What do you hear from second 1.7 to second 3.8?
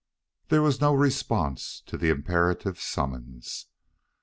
to the imperative summons.